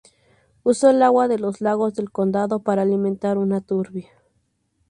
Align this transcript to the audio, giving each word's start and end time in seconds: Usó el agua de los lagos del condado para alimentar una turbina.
Usó 0.63 0.89
el 0.89 1.03
agua 1.03 1.27
de 1.27 1.37
los 1.37 1.61
lagos 1.61 1.93
del 1.93 2.09
condado 2.09 2.63
para 2.63 2.81
alimentar 2.81 3.37
una 3.37 3.61
turbina. 3.61 4.09